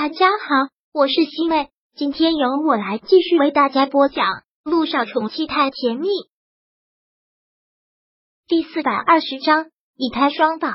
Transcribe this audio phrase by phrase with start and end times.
[0.00, 4.26] 大家好，我是西妹，今天由我来继续为大家播讲
[4.62, 6.06] 《陆少宠妻太甜蜜》
[8.46, 10.70] 第四百二十章一胎双宝。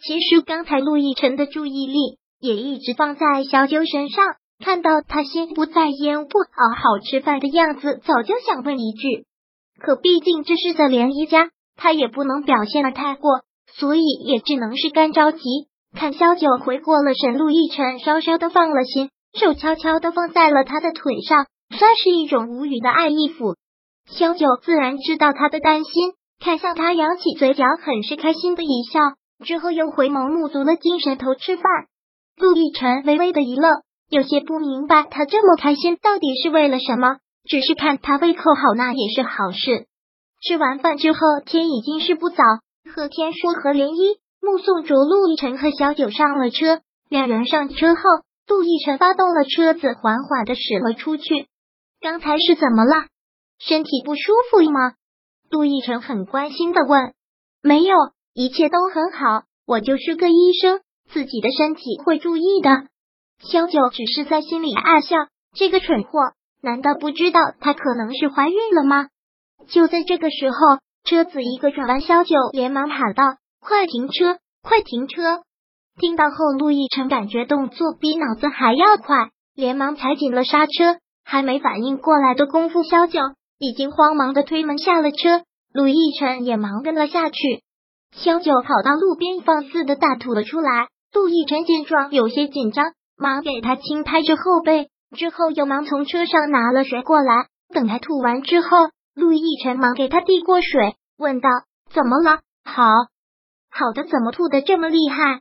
[0.00, 4.24] 其实刚才陆亦辰的注意力也一直放在小九身上，
[4.60, 9.26] 看到他心不在焉、不好好吃饭的样子，早就想问一句，
[9.80, 15.40] 可毕竟这是在联谊家，他也不能表现的太过，所以也只能是干着急。
[15.94, 21.46] 看萧九回过了神，陆亦辰稍稍的放了心，手悄悄的放在了他的腿上，
[21.76, 23.56] 算是一种无语的爱意抚。
[24.06, 29.00] 萧九自然知道他的担心，看向他扬起嘴角，很是开心的一笑，
[29.44, 31.64] 之后又回眸目足了精神头吃饭。
[32.36, 33.70] 陆亦辰微微的一愣，
[34.08, 39.86] 有些不明白他这么开心到底是为了什么，只是看他胃口好，那也是好事。
[40.40, 42.42] 吃完饭之后，天已经是不早，
[42.92, 44.21] 贺天说和涟漪。
[44.42, 48.02] 目送着陆亦辰和小九上了车，两人上车后，
[48.48, 51.46] 陆亦辰发动了车子，缓缓的驶了出去。
[52.00, 53.06] 刚才是怎么了？
[53.60, 54.94] 身体不舒服吗？
[55.48, 57.14] 陆亦辰很关心的问。
[57.62, 57.94] 没有，
[58.34, 59.44] 一切都很好。
[59.64, 62.88] 我就是个医生，自己的身体会注意的。
[63.38, 65.16] 小九只是在心里暗笑，
[65.54, 66.18] 这个蠢货，
[66.60, 69.06] 难道不知道她可能是怀孕了吗？
[69.68, 70.56] 就在这个时候，
[71.04, 73.22] 车子一个转弯，小九连忙喊道。
[73.64, 74.38] 快停车！
[74.60, 75.22] 快停车！
[76.00, 80.98] 听到后，陆亦辰感觉动作比脑子还要快，连忙踩紧了刹车。
[81.24, 83.20] 还没反应过来的功夫，萧九
[83.60, 87.62] 已经慌忙的推门下了车，陆亦辰也忙跟了下去。
[88.10, 90.88] 萧九跑到路边，放肆的大吐了出来。
[91.14, 97.46] 陆亦辰见状，有些紧张，忙给他轻拍着后背，之后又忙从车上拿了水过来。
[97.72, 98.68] 等他吐完之后，
[99.14, 101.48] 陆亦辰忙给他递过水，问道
[101.94, 103.11] ：“怎么了？”好。
[103.74, 105.40] 好的，怎么吐的这么厉害？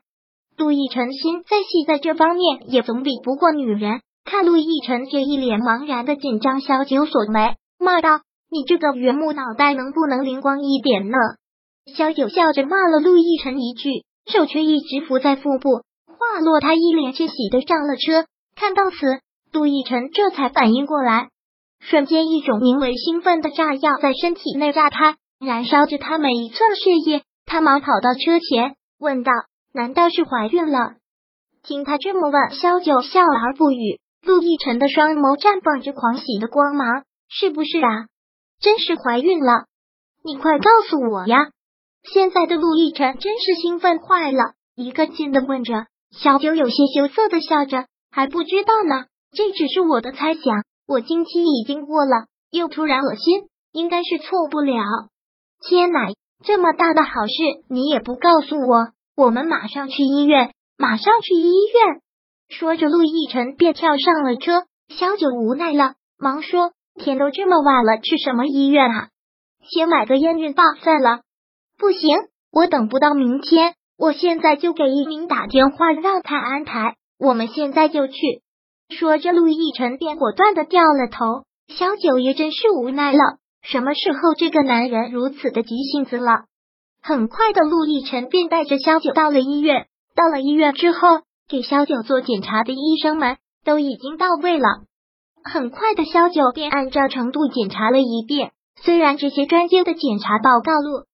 [0.58, 4.00] 陆亦辰心再细，在这方面也总比不过女人。
[4.24, 11.18] 看陆亦辰这一脸茫然的紧张，小九锁眉骂道：“你这个圆木脑袋，能不能灵光一点呢？”
[11.94, 15.82] 小九笑着骂了陆亦辰一句，手却一直扶在腹部。
[16.06, 18.26] 话落，他一脸窃喜的上了车。
[18.56, 19.20] 看到此，
[19.52, 21.30] 陆亦辰这才反应过来，
[21.80, 27.24] 瞬间一种名为兴奋的炸药在身体内炸开，燃烧着他每一寸血液。
[27.52, 29.34] 他忙跑到车前，问道
[29.76, 30.94] ：“难道是怀孕了？”
[31.64, 34.00] 听他这么问，萧九笑而不语。
[34.26, 38.08] 陆亦辰的双眸绽放着狂喜的光芒：“是不是啊？
[38.62, 39.66] 真是怀孕了？
[40.24, 41.50] 你快告诉我呀！”
[42.10, 45.88] 现在的陆亦辰真是兴奋坏了，一个劲的问着。
[46.12, 50.64] 小九有些羞涩的笑着：“还不知道呢，这只是我的猜想。
[50.88, 54.82] 我经期已经过了，又突然恶心，应该是错不了。”
[55.68, 56.08] 天哪！
[56.44, 57.34] 这么大的好事，
[57.70, 62.02] 你也不告诉我，我们马上去医院，马上去医院。
[62.50, 64.64] 说着，陆亦辰便跳上了车。
[64.90, 69.08] 小九无奈了，忙说：“天都这么晚了，去什么医院啊？
[69.70, 71.22] 先买个验孕棒算了。”
[71.78, 72.18] 不行，
[72.52, 76.96] 我等不到明天，我现在就给一鸣打电话，让他安排。
[77.20, 78.14] 我们现在就去。
[78.90, 81.46] 说着，陆亦辰便果断的掉了头。
[81.68, 83.38] 小九也真是无奈了。
[83.62, 86.46] 什么时候这个男人如此的急性子了？
[87.02, 89.88] 很快的，陆亦辰便带着萧九到了医院。
[90.16, 94.66] 到了医院之后，给萧九做检查的医生们都已经到位了。
[95.44, 98.52] 很快的，萧九便按照程度检查了一遍。
[98.84, 101.06] 虽然这些专业的检查报告陆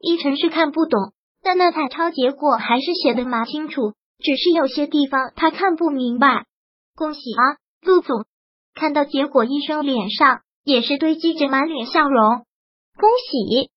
[0.00, 3.92] 亦辰是看不懂，但那彩超结果还是写的蛮清楚。
[4.18, 6.46] 只是有些地方他看不明白。
[6.96, 8.24] 恭喜啊，陆总！
[8.74, 10.40] 看到结果，医生脸上。
[10.68, 12.44] 也是堆积着满脸笑容，
[13.00, 13.70] 恭喜！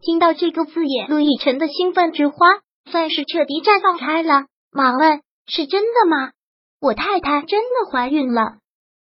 [0.00, 2.34] 听到这个字眼，陆亦辰的兴奋之花
[2.90, 4.46] 算是彻底绽放开了。
[4.72, 6.32] 忙问：“是真的吗？
[6.80, 8.54] 我太太真的怀孕了？”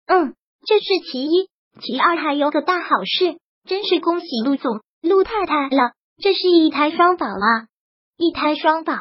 [0.04, 0.34] 嗯，
[0.66, 1.48] 这是其一，
[1.80, 5.92] 其二还有个大好事，真是恭喜陆总、陆太太了，
[6.22, 7.68] 这是一胎双宝啊！
[8.18, 8.98] 一胎双宝！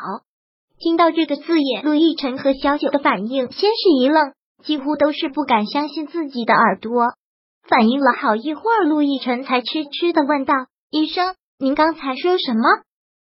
[0.80, 4.32] 听到这个字眼，陆亦辰和小九的反应先是一愣，
[4.64, 7.19] 几乎都是不敢相信自己的耳朵。
[7.68, 10.54] 反应了好一会儿，陆亦辰才痴痴的问道
[10.90, 12.64] ：“医生，您刚才说什么？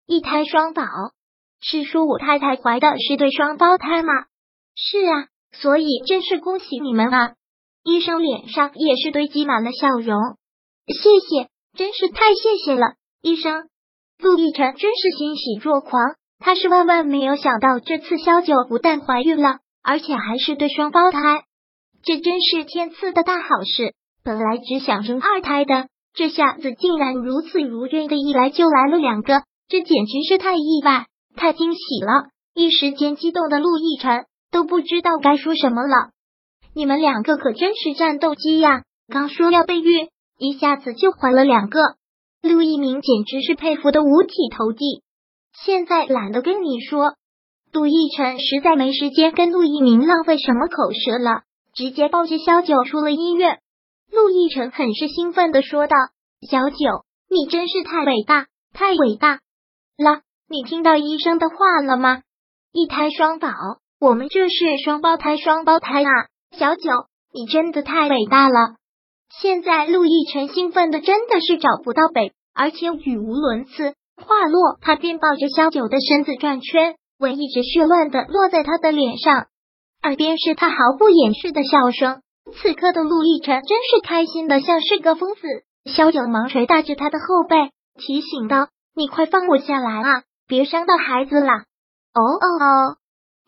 [0.06, 0.84] 一胎双宝？
[1.60, 4.12] 是说我太太怀的是对双胞胎吗
[4.74, 7.34] ？”“是啊，所以真是恭喜你们啊！”
[7.84, 10.18] 医生脸上也是堆积满了笑容。
[10.86, 13.68] “谢谢，真是太谢谢了，医生。”
[14.18, 16.00] 陆亦辰真是欣喜若狂，
[16.38, 21.44] 他是万万没有想到，这次萧九不但怀孕了，而且还是对双胞胎，
[22.04, 23.94] 这真是天赐的大好事。
[24.24, 32.28] 本来只想生二胎的，这下子竟然如此如愿的一来就来了两个，这简直是太意外、太惊喜了！
[32.54, 36.10] 一时间激动的陆亦辰都不知道该说什么了。
[36.74, 38.82] 你们两个可真是战斗机呀！
[39.08, 40.08] 刚说要备孕，
[40.38, 41.80] 一下子就怀了两个。
[42.42, 45.02] 陆一鸣简直是佩服的五体投地。
[45.64, 47.14] 现在懒得跟你说，
[47.72, 51.42] 陆亦辰实在没时间跟陆一鸣浪费什么口舌了，
[51.74, 53.58] 直接抱着小九出了医院。
[54.12, 55.96] 陆亦辰很是兴奋的说道
[56.46, 56.76] ：“小九，
[57.30, 59.40] 你真是太伟大，太伟大
[59.96, 60.20] 了！
[60.50, 62.20] 你听到医生的话了吗？
[62.72, 63.48] 一胎双宝，
[63.98, 66.10] 我们这是双胞胎，双胞胎啊！”
[66.58, 66.90] 小九，
[67.32, 68.76] 你真的太伟大了！
[69.40, 73.94] 现在陆亦辰兴奋的真的是找不到北，而且语无伦次。
[74.16, 79.46] 话落，他便抱着小九的身子转圈，吻一直血乱的落在他的脸上，
[80.02, 82.20] 耳边是他毫不掩饰的笑声。
[82.50, 85.40] 此刻的陆亦辰真是开心的像是个疯子。
[85.84, 91.64] 萧九忙捶打着他的后背，提醒道：“你快放我下来啊，别伤到孩子啦！”
[92.14, 92.96] 哦哦哦！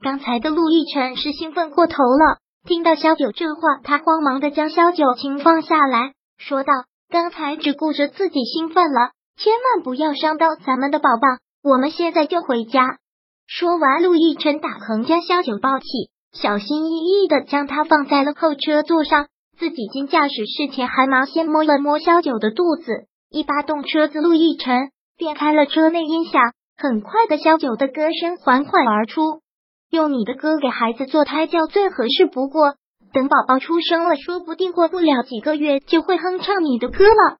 [0.02, 2.38] 刚才的陆亦辰是兴奋过头了。
[2.66, 6.72] 听到萧九这话，他慌忙的将萧九轻放下来，说道
[7.10, 11.28] ：“刚才只顾着自己兴奋了，千万不要伤到咱们的宝宝。
[11.62, 12.98] 我们现在就回家。”
[13.46, 15.84] 说完，陆亦辰打横将萧九抱起，
[16.34, 26.42] 小心翼翼的将他放在了后车座上，自己进驾驶室前还忙先摸了摸萧九的肚子，一发动车子，陆亦辰便开了车内音响，
[26.76, 29.42] 很快的，萧九的歌声缓缓而出。
[29.90, 32.74] 用你的歌给孩子做胎教最合适不过，
[33.12, 37.36] 等宝宝出生了，说不定过不了几个月就会哼唱你的歌了。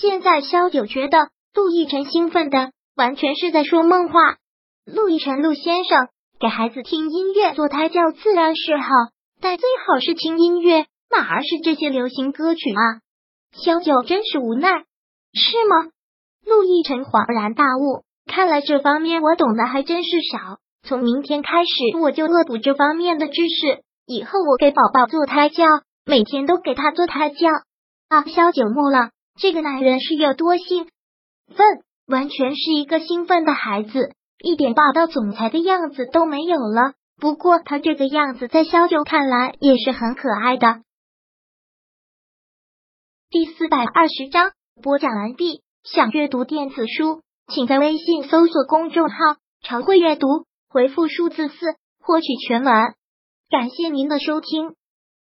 [0.00, 4.38] 现在萧九觉得陆亦辰兴奋的完全是在说梦话。
[4.84, 6.08] 陆亦辰，陆先生
[6.40, 8.88] 给孩子听音乐做胎教自然是好，
[9.40, 13.00] 但最好是听音乐，哪儿是这些流行歌曲啊？
[13.52, 14.68] 萧九真是无奈，
[15.32, 15.90] 是吗？
[16.44, 20.58] 陆亦辰恍然大悟，看来这方面我懂得还真是少。
[20.82, 23.82] 从明天开始，我就恶补这方面的知识。
[24.06, 25.64] 以后我给宝宝做胎教，
[26.04, 27.48] 每天都给他做胎教。
[28.08, 29.10] 啊，萧九木了，
[29.40, 30.88] 这个男人是有多兴
[31.54, 31.64] 奋？
[32.06, 36.94] 完全是一个兴奋的孩子，一点霸道总裁的样子都没有了。
[37.16, 40.82] 不过他这个样子，在萧九看来也是很可爱的。
[43.30, 44.52] 第四百二十章
[44.82, 45.62] 播讲完毕。
[45.84, 49.16] 想阅读电子书，请在微信搜索公众号
[49.62, 50.26] “常会阅读”。
[50.68, 51.54] 回复数字四
[52.00, 52.94] 获取全文，
[53.50, 54.74] 感谢您的收听。